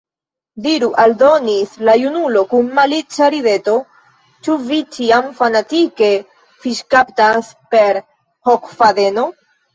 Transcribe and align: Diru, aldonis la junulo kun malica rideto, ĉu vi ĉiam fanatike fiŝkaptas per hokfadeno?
Diru, 0.65 0.87
aldonis 1.01 1.75
la 1.89 1.93
junulo 2.03 2.41
kun 2.53 2.71
malica 2.79 3.27
rideto, 3.35 3.75
ĉu 4.47 4.57
vi 4.71 4.81
ĉiam 4.97 5.29
fanatike 5.43 6.11
fiŝkaptas 6.65 7.55
per 7.77 8.03
hokfadeno? 8.53 9.29